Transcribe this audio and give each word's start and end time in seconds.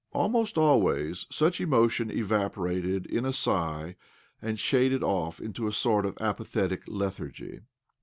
Almost 0.13 0.57
always 0.57 1.27
such 1.29 1.61
emotion 1.61 2.09
evaporated 2.09 3.05
in 3.05 3.23
a 3.23 3.31
sigh, 3.31 3.97
and 4.41 4.57
shaded 4.57 5.03
off 5.03 5.39
into 5.39 5.67
a 5.67 5.71
sort 5.71 6.07
of 6.07 6.17
apathetic 6.19 6.81
lethargy. 6.87 7.59